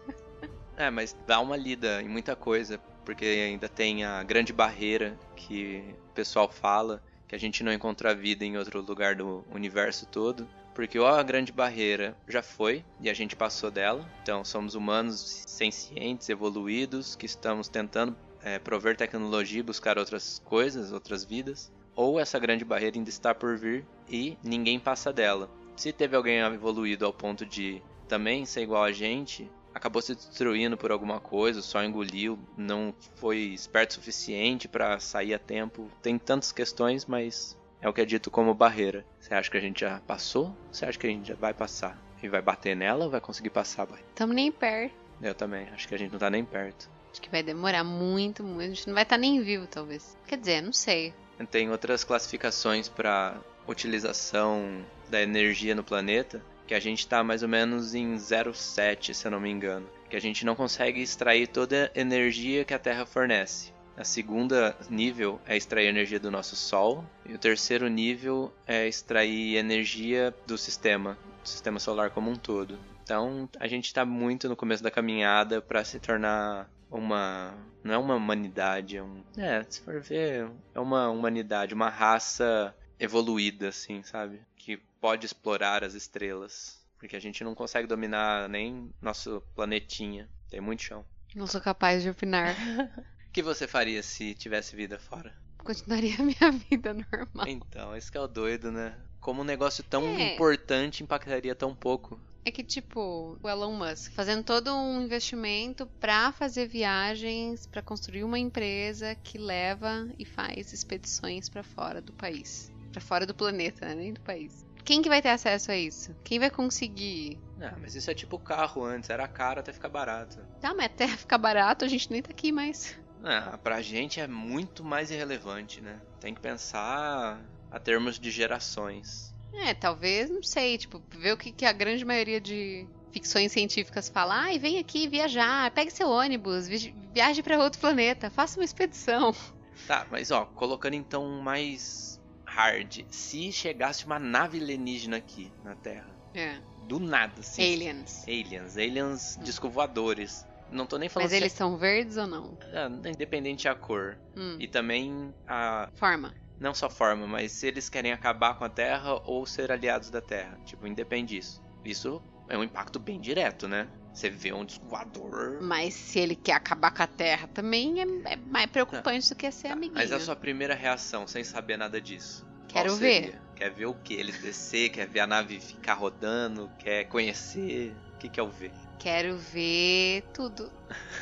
é, 0.76 0.90
mas 0.90 1.16
dá 1.26 1.40
uma 1.40 1.56
lida 1.56 2.02
em 2.02 2.08
muita 2.08 2.36
coisa, 2.36 2.78
porque 3.02 3.24
ainda 3.24 3.66
tem 3.66 4.04
a 4.04 4.22
grande 4.22 4.52
barreira 4.52 5.18
que 5.34 5.82
o 6.10 6.12
pessoal 6.12 6.50
fala, 6.50 7.02
que 7.26 7.34
a 7.34 7.40
gente 7.40 7.64
não 7.64 7.72
encontra 7.72 8.14
vida 8.14 8.44
em 8.44 8.58
outro 8.58 8.82
lugar 8.82 9.14
do 9.14 9.42
universo 9.50 10.04
todo. 10.04 10.46
Porque 10.78 10.96
ó, 10.96 11.08
a 11.08 11.22
grande 11.24 11.50
barreira 11.50 12.16
já 12.28 12.40
foi 12.40 12.84
e 13.00 13.10
a 13.10 13.12
gente 13.12 13.34
passou 13.34 13.68
dela. 13.68 14.08
Então 14.22 14.44
somos 14.44 14.76
humanos 14.76 15.42
sencientes, 15.48 16.28
evoluídos, 16.28 17.16
que 17.16 17.26
estamos 17.26 17.66
tentando 17.66 18.16
é, 18.40 18.60
prover 18.60 18.96
tecnologia 18.96 19.58
e 19.58 19.64
buscar 19.64 19.98
outras 19.98 20.40
coisas, 20.44 20.92
outras 20.92 21.24
vidas. 21.24 21.72
Ou 21.96 22.20
essa 22.20 22.38
grande 22.38 22.64
barreira 22.64 22.96
ainda 22.96 23.10
está 23.10 23.34
por 23.34 23.58
vir 23.58 23.84
e 24.08 24.38
ninguém 24.40 24.78
passa 24.78 25.12
dela 25.12 25.50
se 25.74 25.92
teve 25.92 26.14
alguém 26.14 26.38
evoluído 26.38 27.04
ao 27.04 27.12
ponto 27.12 27.44
de 27.44 27.82
também 28.06 28.46
ser 28.46 28.62
igual 28.62 28.84
a 28.84 28.92
gente, 28.92 29.50
acabou 29.74 30.00
se 30.00 30.14
destruindo 30.14 30.76
por 30.76 30.92
alguma 30.92 31.18
coisa, 31.18 31.60
só 31.60 31.82
engoliu, 31.82 32.38
não 32.56 32.94
foi 33.16 33.38
esperto 33.38 33.90
o 33.90 33.94
suficiente 33.94 34.68
para 34.68 35.00
sair 35.00 35.34
a 35.34 35.40
tempo. 35.40 35.90
Tem 36.00 36.16
tantas 36.18 36.52
questões, 36.52 37.04
mas 37.04 37.58
é 37.80 37.88
o 37.88 37.92
que 37.92 38.00
é 38.00 38.04
dito 38.04 38.30
como 38.30 38.54
barreira. 38.54 39.04
Você 39.20 39.34
acha 39.34 39.50
que 39.50 39.56
a 39.56 39.60
gente 39.60 39.80
já 39.80 40.00
passou? 40.06 40.54
Você 40.70 40.84
acha 40.84 40.98
que 40.98 41.06
a 41.06 41.10
gente 41.10 41.28
já 41.28 41.34
vai 41.34 41.54
passar? 41.54 41.98
E 42.22 42.28
vai 42.28 42.42
bater 42.42 42.74
nela 42.74 43.04
ou 43.04 43.10
vai 43.10 43.20
conseguir 43.20 43.50
passar? 43.50 43.86
Tamo 44.14 44.32
nem 44.32 44.50
perto. 44.50 44.94
Eu 45.22 45.34
também, 45.34 45.68
acho 45.70 45.86
que 45.86 45.94
a 45.94 45.98
gente 45.98 46.12
não 46.12 46.18
tá 46.18 46.30
nem 46.30 46.44
perto. 46.44 46.88
Acho 47.10 47.22
que 47.22 47.30
vai 47.30 47.42
demorar 47.42 47.84
muito, 47.84 48.42
muito. 48.42 48.72
A 48.72 48.74
gente 48.74 48.86
não 48.86 48.94
vai 48.94 49.02
estar 49.02 49.16
tá 49.16 49.20
nem 49.20 49.40
vivo, 49.42 49.66
talvez. 49.66 50.16
Quer 50.26 50.38
dizer, 50.38 50.62
não 50.62 50.72
sei. 50.72 51.14
Tem 51.50 51.70
outras 51.70 52.04
classificações 52.04 52.88
para 52.88 53.36
utilização 53.66 54.84
da 55.08 55.22
energia 55.22 55.74
no 55.74 55.84
planeta, 55.84 56.42
que 56.66 56.74
a 56.74 56.80
gente 56.80 57.00
está 57.00 57.22
mais 57.22 57.42
ou 57.42 57.48
menos 57.48 57.94
em 57.94 58.14
0,7, 58.16 59.14
se 59.14 59.26
eu 59.26 59.30
não 59.30 59.40
me 59.40 59.50
engano. 59.50 59.88
Que 60.10 60.16
a 60.16 60.20
gente 60.20 60.44
não 60.44 60.54
consegue 60.54 61.00
extrair 61.00 61.46
toda 61.46 61.90
a 61.94 62.00
energia 62.00 62.64
que 62.64 62.74
a 62.74 62.78
Terra 62.78 63.06
fornece. 63.06 63.72
A 63.98 64.04
segunda 64.04 64.76
nível 64.88 65.40
é 65.44 65.56
extrair 65.56 65.88
energia 65.88 66.20
do 66.20 66.30
nosso 66.30 66.54
Sol. 66.54 67.04
E 67.26 67.34
o 67.34 67.38
terceiro 67.38 67.88
nível 67.88 68.54
é 68.64 68.86
extrair 68.86 69.56
energia 69.56 70.32
do 70.46 70.56
sistema, 70.56 71.18
do 71.42 71.48
sistema 71.48 71.80
solar 71.80 72.10
como 72.10 72.30
um 72.30 72.36
todo. 72.36 72.78
Então 73.02 73.48
a 73.58 73.66
gente 73.66 73.86
está 73.86 74.04
muito 74.04 74.48
no 74.48 74.54
começo 74.54 74.84
da 74.84 74.90
caminhada 74.90 75.60
para 75.60 75.84
se 75.84 75.98
tornar 75.98 76.70
uma. 76.88 77.52
Não 77.82 77.92
é 77.92 77.98
uma 77.98 78.14
humanidade, 78.14 78.96
é 78.96 79.02
um. 79.02 79.24
É, 79.36 79.64
se 79.68 79.80
for 79.80 80.00
ver, 80.00 80.48
é 80.72 80.78
uma 80.78 81.08
humanidade, 81.08 81.74
uma 81.74 81.88
raça 81.88 82.72
evoluída, 83.00 83.70
assim, 83.70 84.04
sabe? 84.04 84.40
Que 84.56 84.76
pode 85.00 85.26
explorar 85.26 85.82
as 85.82 85.94
estrelas. 85.94 86.78
Porque 87.00 87.16
a 87.16 87.20
gente 87.20 87.42
não 87.42 87.52
consegue 87.52 87.88
dominar 87.88 88.48
nem 88.48 88.94
nosso 89.02 89.42
planetinha. 89.56 90.28
Tem 90.48 90.60
muito 90.60 90.84
chão. 90.84 91.04
Não 91.34 91.48
sou 91.48 91.60
capaz 91.60 92.00
de 92.04 92.10
opinar. 92.10 92.54
O 93.28 93.32
que 93.32 93.42
você 93.42 93.66
faria 93.66 94.02
se 94.02 94.34
tivesse 94.34 94.74
vida 94.74 94.98
fora? 94.98 95.34
Continuaria 95.58 96.14
a 96.18 96.22
minha 96.22 96.50
vida 96.70 96.94
normal. 96.94 97.46
Então, 97.46 97.94
esse 97.94 98.10
que 98.10 98.16
é 98.18 98.20
o 98.20 98.26
doido, 98.26 98.72
né? 98.72 98.96
Como 99.20 99.42
um 99.42 99.44
negócio 99.44 99.84
tão 99.84 100.02
É. 100.04 100.34
importante 100.34 101.02
impactaria 101.02 101.54
tão 101.54 101.74
pouco. 101.74 102.20
É 102.44 102.50
que, 102.50 102.64
tipo, 102.64 103.38
o 103.42 103.48
Elon 103.48 103.74
Musk 103.74 104.10
fazendo 104.12 104.42
todo 104.42 104.74
um 104.74 105.02
investimento 105.02 105.86
pra 106.00 106.32
fazer 106.32 106.66
viagens, 106.66 107.66
pra 107.66 107.82
construir 107.82 108.24
uma 108.24 108.38
empresa 108.38 109.14
que 109.16 109.36
leva 109.36 110.08
e 110.18 110.24
faz 110.24 110.72
expedições 110.72 111.48
pra 111.50 111.62
fora 111.62 112.00
do 112.00 112.12
país. 112.14 112.72
Pra 112.90 113.02
fora 113.02 113.26
do 113.26 113.34
planeta, 113.34 113.84
né? 113.86 113.94
Nem 113.94 114.12
do 114.14 114.20
país. 114.20 114.64
Quem 114.82 115.02
que 115.02 115.10
vai 115.10 115.20
ter 115.20 115.28
acesso 115.28 115.70
a 115.70 115.76
isso? 115.76 116.16
Quem 116.24 116.38
vai 116.38 116.50
conseguir? 116.50 117.38
Ah, 117.60 117.76
mas 117.78 117.94
isso 117.94 118.10
é 118.10 118.14
tipo 118.14 118.38
carro 118.38 118.82
antes, 118.82 119.10
era 119.10 119.28
caro 119.28 119.60
até 119.60 119.70
ficar 119.70 119.90
barato. 119.90 120.40
Tá, 120.62 120.72
mas 120.74 120.86
até 120.86 121.06
ficar 121.18 121.36
barato, 121.36 121.84
a 121.84 121.88
gente 121.88 122.10
nem 122.10 122.22
tá 122.22 122.30
aqui 122.30 122.50
mais. 122.50 122.96
Ah, 123.24 123.58
pra 123.62 123.82
gente 123.82 124.20
é 124.20 124.26
muito 124.26 124.84
mais 124.84 125.10
irrelevante, 125.10 125.80
né? 125.80 126.00
Tem 126.20 126.34
que 126.34 126.40
pensar 126.40 127.40
a 127.70 127.78
termos 127.78 128.18
de 128.18 128.30
gerações. 128.30 129.34
É, 129.52 129.74
talvez, 129.74 130.30
não 130.30 130.42
sei, 130.42 130.78
tipo, 130.78 131.02
ver 131.10 131.32
o 131.32 131.36
que, 131.36 131.50
que 131.52 131.64
a 131.64 131.72
grande 131.72 132.04
maioria 132.04 132.40
de 132.40 132.86
ficções 133.12 133.50
científicas 133.50 134.08
fala. 134.08 134.34
Ai, 134.42 134.58
vem 134.58 134.78
aqui 134.78 135.08
viajar, 135.08 135.70
pegue 135.72 135.90
seu 135.90 136.08
ônibus, 136.08 136.68
vi- 136.68 136.94
viaje 137.12 137.42
pra 137.42 137.58
outro 137.58 137.80
planeta, 137.80 138.30
faça 138.30 138.58
uma 138.58 138.64
expedição. 138.64 139.34
Tá, 139.86 140.04
mas 140.10 140.32
ó, 140.32 140.44
colocando 140.44 140.94
então 140.94 141.40
mais 141.40 142.20
hard. 142.44 143.04
Se 143.10 143.52
chegasse 143.52 144.04
uma 144.04 144.18
nave 144.18 144.58
alienígena 144.58 145.18
aqui 145.18 145.52
na 145.62 145.76
Terra, 145.76 146.10
É. 146.34 146.58
do 146.88 146.98
nada, 146.98 147.40
assim. 147.40 147.62
Aliens. 147.62 148.24
Aliens, 148.26 148.76
aliens 148.76 149.36
voadores. 149.70 150.44
Não 150.70 150.86
tô 150.86 150.98
nem 150.98 151.08
falando 151.08 151.30
Mas 151.30 151.32
eles 151.32 151.52
são 151.52 151.76
verdes 151.76 152.16
ou 152.16 152.26
não? 152.26 152.56
é, 152.72 152.78
ah, 152.78 152.90
independente 153.08 153.68
a 153.68 153.74
cor. 153.74 154.16
Hum, 154.36 154.56
E 154.60 154.68
também 154.68 155.34
a 155.46 155.88
forma. 155.94 156.34
não 156.60 156.74
só 156.74 156.90
forma, 156.90 157.26
mas 157.26 157.52
se 157.52 157.66
eles 157.66 157.88
querem 157.88 158.12
acabar 158.12 158.54
com 158.54 158.64
a 158.64 158.68
Terra 158.68 159.14
ou 159.24 159.46
ser 159.46 159.72
aliados 159.72 160.10
da 160.10 160.20
Terra. 160.20 160.58
Tipo, 160.64 160.86
independe 160.86 161.36
disso. 161.36 161.62
Isso 161.84 162.22
é 162.48 162.56
um 162.58 162.64
impacto 162.64 162.98
bem 162.98 163.20
direto, 163.20 163.66
né? 163.68 163.88
Você 164.12 164.28
vê 164.28 164.52
um 164.52 164.64
disco 164.64 164.84
voador. 164.86 165.58
Mas 165.62 165.94
se 165.94 166.18
ele 166.18 166.34
quer 166.34 166.54
acabar 166.54 166.90
com 166.90 167.02
a 167.02 167.06
Terra 167.06 167.46
também 167.48 168.00
é, 168.00 168.32
é 168.32 168.36
mais 168.36 168.66
preocupante 168.66 169.28
do 169.28 169.36
que 169.36 169.50
ser 169.50 169.68
Tá, 169.68 169.74
amiguinho. 169.74 169.94
Mas 169.94 170.12
a 170.12 170.18
sua 170.18 170.34
primeira 170.34 170.74
reação, 170.74 171.26
sem 171.26 171.44
saber 171.44 171.76
nada 171.76 172.00
disso? 172.00 172.46
Quero 172.66 172.94
ver. 172.96 173.40
Quer 173.54 173.70
ver 173.70 173.86
o 173.86 173.94
que? 173.94 174.14
Eles 174.14 174.40
descer, 174.40 174.90
quer 174.90 175.06
ver 175.06 175.20
a 175.20 175.26
nave 175.26 175.60
ficar 175.60 175.94
rodando, 175.94 176.70
quer 176.78 177.04
conhecer. 177.04 177.96
O 178.14 178.18
que, 178.18 178.28
que 178.28 178.38
é 178.38 178.42
o 178.42 178.50
ver? 178.50 178.72
Quero 178.98 179.36
ver 179.36 180.22
tudo. 180.34 180.70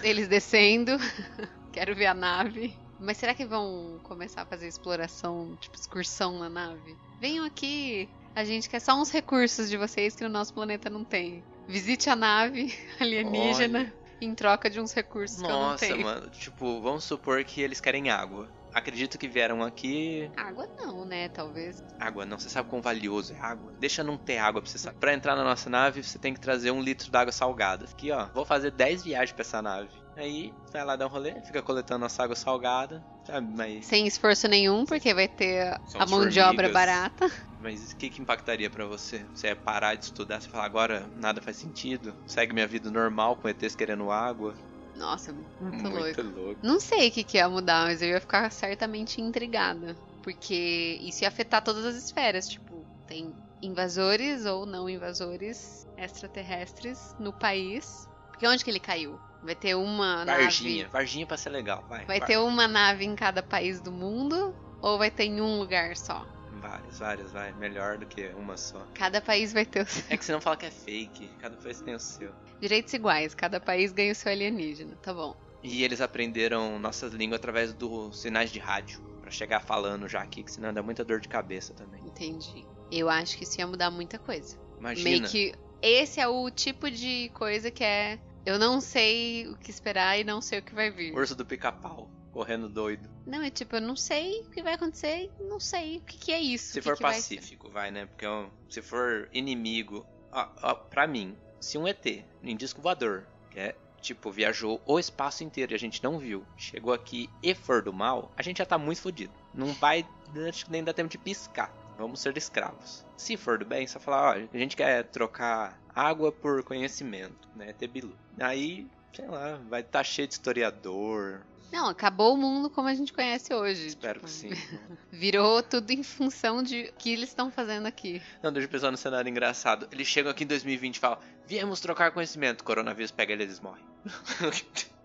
Eles 0.03 0.29
descendo. 0.29 0.93
Quero 1.73 1.95
ver 1.95 2.07
a 2.07 2.15
nave. 2.15 2.75
Mas 2.99 3.19
será 3.19 3.35
que 3.35 3.45
vão 3.45 4.01
começar 4.03 4.43
a 4.43 4.47
fazer 4.47 4.67
exploração, 4.67 5.57
tipo 5.61 5.77
excursão 5.77 6.39
na 6.39 6.49
nave? 6.49 6.97
Venham 7.21 7.45
aqui. 7.45 8.09
A 8.35 8.45
gente 8.45 8.69
quer 8.69 8.81
só 8.81 8.95
uns 8.95 9.11
recursos 9.11 9.69
de 9.69 9.77
vocês 9.77 10.15
que 10.15 10.25
no 10.25 10.31
nosso 10.31 10.53
planeta 10.55 10.89
não 10.89 11.05
tem. 11.05 11.43
Visite 11.69 12.09
a 12.09 12.17
nave 12.17 12.75
alienígena 13.01 13.93
em 14.21 14.35
troca 14.35 14.71
de 14.71 14.81
uns 14.81 14.93
recursos 14.93 15.39
que 15.39 15.45
eu 15.45 15.51
não 15.51 15.61
Nossa, 15.61 15.87
tenho. 15.87 16.03
mano. 16.03 16.31
Tipo, 16.31 16.81
vamos 16.81 17.05
supor 17.05 17.45
que 17.45 17.61
eles 17.61 17.81
querem 17.81 18.09
água. 18.11 18.49
Acredito 18.77 19.17
que 19.17 19.27
vieram 19.27 19.63
aqui. 19.63 20.31
Água 20.37 20.69
não, 20.77 21.07
né? 21.07 21.31
Talvez. 21.31 21.83
Água, 21.99 22.27
não. 22.27 22.39
Você 22.39 22.51
sabe 22.51 22.69
quão 22.69 22.83
valioso 22.83 23.33
é 23.33 23.41
água? 23.41 23.73
Deixa 23.81 24.05
não 24.05 24.19
ter 24.19 24.37
água 24.37 24.61
pra 24.61 24.71
você 24.71 24.77
saber. 24.77 24.99
Pra 24.99 25.15
entrar 25.15 25.35
na 25.35 25.43
nossa 25.43 25.71
nave, 25.71 26.03
você 26.05 26.19
tem 26.19 26.35
que 26.35 26.41
trazer 26.41 26.71
um 26.71 26.83
litro 26.83 27.11
d'água 27.11 27.33
salgada. 27.33 27.87
Aqui, 27.87 28.11
ó. 28.11 28.27
Vou 28.35 28.45
fazer 28.45 28.71
10 28.71 29.03
viagens 29.03 29.33
pra 29.33 29.41
essa 29.41 29.63
nave. 29.63 29.89
Aí, 30.15 30.53
vai 30.71 30.85
lá 30.85 30.95
dar 30.95 31.07
um 31.07 31.11
rolê, 31.11 31.41
fica 31.43 31.63
coletando 31.63 32.01
nossa 32.01 32.23
água 32.23 32.37
salgada. 32.37 33.03
Sabe, 33.25 33.51
mas. 33.57 33.87
Sem 33.87 34.07
esforço 34.07 34.47
nenhum, 34.47 34.85
porque 34.85 35.15
vai 35.15 35.27
ter 35.27 35.79
São 35.87 36.01
a 36.03 36.05
mão 36.07 36.29
de 36.29 36.39
obra 36.39 36.69
formigas. 36.69 36.73
barata. 36.73 37.31
Mas 37.59 37.91
o 37.93 37.97
que, 37.97 38.11
que 38.11 38.21
impactaria 38.21 38.69
pra 38.69 38.85
você? 38.85 39.25
Você 39.35 39.49
é 39.49 39.55
parar 39.55 39.95
de 39.95 40.05
estudar, 40.05 40.41
você 40.43 40.49
falar 40.49 40.67
agora 40.67 41.09
nada 41.17 41.41
faz 41.41 41.57
sentido? 41.57 42.15
Segue 42.27 42.53
minha 42.53 42.67
vida 42.67 42.91
normal 42.91 43.35
com 43.35 43.49
ETs 43.49 43.75
querendo 43.75 44.11
água? 44.11 44.55
Nossa, 44.97 45.33
muito, 45.33 45.63
Muito 45.63 46.23
louco. 46.23 46.41
louco. 46.41 46.61
Não 46.63 46.81
sei 46.81 47.09
o 47.09 47.13
que, 47.13 47.23
que 47.23 47.37
ia 47.37 47.49
mudar, 47.49 47.87
mas 47.87 48.01
eu 48.03 48.09
ia 48.09 48.21
ficar 48.21 48.51
certamente 48.51 49.21
intrigada. 49.21 49.95
Porque 50.23 50.99
isso 51.03 51.23
ia 51.23 51.29
afetar 51.29 51.63
todas 51.63 51.85
as 51.85 51.95
esferas. 51.97 52.49
Tipo, 52.49 52.85
tem 53.07 53.35
invasores 53.63 54.45
ou 54.47 54.67
não 54.67 54.89
invasores 54.89 55.87
extraterrestres 55.97 57.15
no 57.19 57.33
país. 57.33 58.09
Porque 58.29 58.47
onde 58.47 58.65
que 58.65 58.71
ele 58.71 58.81
caiu? 58.81 59.19
Vai 59.43 59.55
ter 59.55 59.75
uma 59.75 60.25
Varginha, 60.25 60.85
nave. 60.85 60.93
Varginha 60.93 61.27
pra 61.27 61.37
ser 61.37 61.51
legal, 61.51 61.85
vai. 61.89 62.05
Vai 62.05 62.19
vai. 62.19 62.27
ter 62.27 62.39
uma 62.39 62.67
nave 62.67 63.05
em 63.05 63.15
cada 63.15 63.43
país 63.43 63.81
do 63.81 63.93
mundo? 63.93 64.55
Ou 64.83 64.99
vai 64.99 65.11
ter 65.11 65.25
em 65.25 65.41
um 65.41 65.59
lugar 65.59 65.97
só? 65.97 66.27
Várias, 66.61 66.99
várias, 66.99 67.33
vai. 67.33 67.53
Melhor 67.53 67.99
do 67.99 68.07
que 68.07 68.27
uma 68.29 68.57
só. 68.57 68.87
Cada 68.95 69.21
país 69.21 69.53
vai 69.53 69.65
ter 69.65 69.83
os 69.83 70.11
É 70.11 70.17
que 70.17 70.25
você 70.25 70.33
não 70.33 70.41
fala 70.41 70.57
que 70.57 70.67
é 70.67 70.71
fake, 70.71 71.29
cada 71.41 71.57
país 71.57 71.81
tem 71.81 71.95
o 71.95 72.01
seu. 72.01 72.33
direitos 72.61 72.93
iguais. 72.93 73.35
Cada 73.35 73.61
país 73.61 73.93
ganha 73.93 74.13
o 74.13 74.15
seu 74.15 74.33
alienígena. 74.33 74.97
Tá 75.03 75.13
bom. 75.13 75.37
E 75.63 75.83
eles 75.83 76.01
aprenderam 76.01 76.79
nossas 76.79 77.13
línguas 77.13 77.39
através 77.39 77.73
dos 77.73 78.21
sinais 78.21 78.51
de 78.51 78.59
rádio. 78.59 79.01
Pra 79.21 79.31
chegar 79.31 79.59
falando 79.61 80.09
já 80.09 80.23
aqui, 80.23 80.45
que 80.45 80.53
senão 80.53 80.73
dá 80.73 80.83
muita 80.83 81.05
dor 81.05 81.19
de 81.19 81.29
cabeça 81.29 81.75
também. 81.75 82.01
Entendi. 82.05 82.65
Eu 82.93 83.11
acho 83.11 83.37
que 83.37 83.43
isso 83.43 83.59
ia 83.59 83.67
mudar 83.67 83.91
muita 83.91 84.19
coisa. 84.21 84.57
Imagina. 84.79 85.11
Meio 85.11 85.23
que 85.29 85.53
esse 85.83 86.21
é 86.21 86.29
o 86.29 86.49
tipo 86.51 86.89
de 86.91 87.29
coisa 87.35 87.71
que 87.71 87.83
é. 87.83 88.21
Eu 88.45 88.59
não 88.61 88.81
sei 88.81 89.49
o 89.49 89.57
que 89.57 89.69
esperar 89.71 90.17
e 90.19 90.23
não 90.23 90.41
sei 90.41 90.61
o 90.61 90.63
que 90.63 90.73
vai 90.73 90.89
vir. 90.93 91.13
Urso 91.13 91.35
do 91.35 91.45
pica-pau, 91.45 92.09
correndo 92.37 92.69
doido. 92.69 93.09
Não, 93.25 93.43
é 93.43 93.49
tipo, 93.49 93.77
eu 93.77 93.81
não 93.81 93.97
sei 93.97 94.43
o 94.43 94.51
que 94.51 94.63
vai 94.63 94.75
acontecer, 94.75 95.31
não 95.41 95.59
sei 95.59 95.97
o 95.97 96.01
que, 96.03 96.19
que 96.19 96.33
é 96.33 96.39
isso. 96.39 96.75
Se 96.75 96.81
que 96.81 96.83
for 96.83 96.95
que 96.95 97.03
vai 97.03 97.15
pacífico, 97.15 97.71
vai, 97.71 97.91
né? 97.91 98.05
Porque 98.05 98.27
ó, 98.27 98.47
se 98.69 98.83
for 98.83 99.27
inimigo. 99.33 100.07
Ó, 100.31 100.47
ó, 100.63 100.75
pra 100.75 101.07
mim, 101.07 101.35
se 101.59 101.79
um 101.79 101.89
ET, 101.89 102.05
em 102.43 102.55
disco 102.55 102.83
voador, 102.83 103.27
que 103.51 103.59
é 103.59 103.75
tipo, 104.03 104.31
viajou 104.31 104.83
o 104.85 104.99
espaço 104.99 105.45
inteiro 105.45 105.73
e 105.73 105.75
a 105.75 105.79
gente 105.79 106.05
não 106.05 106.19
viu, 106.19 106.45
chegou 106.59 106.93
aqui 106.93 107.31
e 107.43 107.55
for 107.55 107.83
do 107.83 107.91
mal, 107.91 108.31
a 108.37 108.43
gente 108.43 108.59
já 108.59 108.67
tá 108.67 108.77
muito 108.77 109.01
fodido. 109.01 109.33
Não 109.55 109.73
vai. 109.73 110.07
Acho 110.47 110.67
que 110.67 110.71
nem 110.71 110.85
dá 110.85 110.93
tempo 110.93 111.09
de 111.09 111.17
piscar. 111.17 111.73
Vamos 111.97 112.21
ser 112.21 112.37
escravos. 112.37 113.03
Se 113.17 113.39
for 113.39 113.59
do 113.59 113.65
bem, 113.65 113.87
só 113.87 113.99
falar, 113.99 114.37
ó, 114.37 114.47
a 114.53 114.59
gente 114.59 114.77
quer 114.77 115.05
trocar 115.05 115.81
água 115.95 116.31
por 116.31 116.63
conhecimento, 116.63 117.49
né? 117.57 117.73
Ter 117.73 117.89
bilu. 117.89 118.15
Aí, 118.39 118.87
sei 119.15 119.27
lá, 119.27 119.59
vai 119.71 119.81
estar 119.81 120.01
tá 120.01 120.05
cheio 120.05 120.29
de 120.29 120.35
historiador. 120.35 121.41
Não, 121.73 121.89
acabou 121.89 122.35
o 122.35 122.37
mundo 122.37 122.71
como 122.71 122.89
a 122.89 122.95
gente 122.95 123.13
conhece 123.13 123.53
hoje. 123.53 123.87
Espero 123.89 124.21
tipo, 124.21 124.27
que 124.27 124.33
sim. 124.33 124.51
Virou 125.13 125.63
tudo 125.63 125.91
em 125.91 126.03
função 126.03 126.63
de 126.63 126.83
o 126.83 126.93
que 126.95 127.13
eles 127.13 127.29
estão 127.29 127.51
fazendo 127.51 127.87
aqui. 127.87 128.23
Não, 128.43 128.53
deixa 128.53 128.67
eu 128.67 128.71
pensar 128.71 128.91
no 128.91 128.97
cenário 128.97 129.29
engraçado. 129.29 129.89
Eles 129.93 130.07
chegam 130.07 130.31
aqui 130.31 130.45
em 130.45 130.47
2020 130.47 130.97
e 130.97 131.01
falam: 131.01 131.19
Viemos 131.47 131.81
trocar 131.81 132.13
conhecimento. 132.13 132.65
Coronavírus 132.65 133.11
pega 133.11 133.33
eles, 133.33 133.47
eles 133.47 133.61
morrem. 133.61 133.85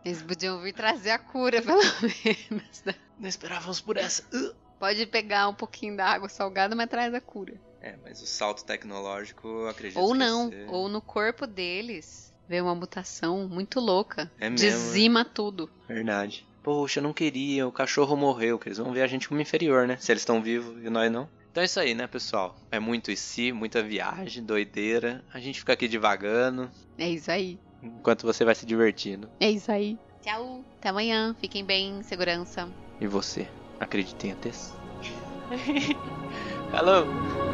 Eles 0.04 0.24
podiam 0.24 0.60
vir 0.62 0.74
trazer 0.74 1.12
a 1.12 1.20
cura, 1.20 1.62
pelo 1.62 1.78
menos. 2.26 2.84
né? 2.84 2.96
Não 3.20 3.30
esperávamos 3.30 3.80
por 3.82 3.98
essa. 3.98 4.24
Uh. 4.36 4.56
Pode 4.80 5.06
pegar 5.06 5.48
um 5.48 5.54
pouquinho 5.54 5.96
da 5.96 6.08
água 6.08 6.28
salgada, 6.28 6.76
mas 6.76 6.90
traz 6.90 7.14
a 7.14 7.22
cura. 7.22 7.54
É, 7.80 7.96
mas 8.04 8.20
o 8.20 8.26
salto 8.26 8.66
tecnológico, 8.66 9.68
acredito 9.68 10.00
Ou 10.00 10.14
que 10.14 10.18
não, 10.18 10.50
ser- 10.50 10.68
ou 10.70 10.90
no 10.90 11.02
corpo 11.04 11.46
deles 11.46 12.34
vê 12.48 12.60
uma 12.62 12.74
mutação 12.74 13.48
muito 13.48 13.80
louca. 13.80 14.32
É 14.40 14.50
mesmo, 14.50 14.56
Dizima 14.68 15.24
tudo. 15.24 15.70
Verdade. 15.88 16.48
Poxa, 16.64 17.00
eu 17.00 17.04
não 17.04 17.14
queria, 17.14 17.68
o 17.68 17.72
cachorro 17.72 18.16
morreu. 18.16 18.60
Que 18.60 18.70
eles 18.70 18.78
vão 18.78 18.92
ver 18.92 19.02
a 19.02 19.08
gente 19.08 19.28
como 19.28 19.42
inferior, 19.42 19.88
né? 19.88 19.98
Se 19.98 20.12
eles 20.12 20.22
estão 20.22 20.42
vivos 20.42 20.84
e 20.84 20.90
nós 20.90 21.12
não. 21.12 21.28
Então 21.52 21.62
é 21.62 21.66
isso 21.66 21.80
aí, 21.80 21.94
né, 21.94 22.08
pessoal? 22.08 22.56
É 22.72 22.80
muito 22.80 23.12
e 23.12 23.18
si, 23.18 23.52
muita 23.52 23.82
viagem, 23.84 24.44
doideira. 24.44 25.24
A 25.34 25.40
gente 25.40 25.60
fica 25.60 25.74
aqui 25.74 25.88
divagando, 25.88 26.70
É 26.98 27.10
isso 27.10 27.30
aí. 27.32 27.60
enquanto 27.84 28.26
você 28.26 28.46
vai 28.46 28.56
se 28.56 28.66
divertindo. 28.66 29.30
É 29.40 29.50
isso 29.50 29.72
aí. 29.72 29.98
Tchau. 30.22 30.64
Até 30.78 30.90
amanhã. 30.90 31.36
Fiquem 31.42 31.66
bem, 31.66 32.02
segurança. 32.04 32.70
E 33.02 33.08
você, 33.08 33.48
acredita 33.80 34.28
em 34.28 34.32
ETs? 34.32 34.74
Falou! 36.72 37.06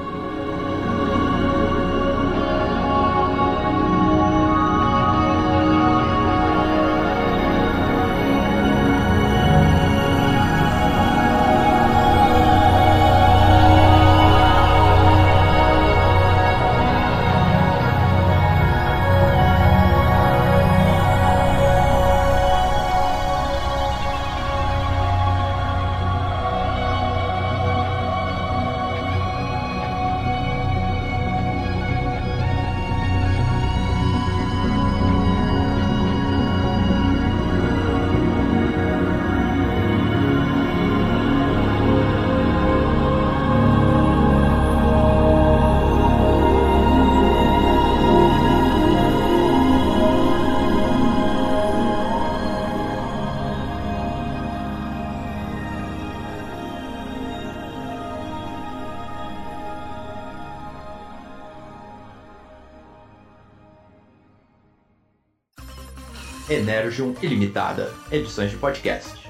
Energium 66.68 67.16
Ilimitada, 67.22 67.94
edições 68.12 68.52
de 68.52 68.58
podcast. 68.58 69.26